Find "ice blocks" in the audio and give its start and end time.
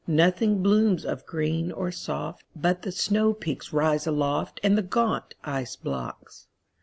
5.43-6.47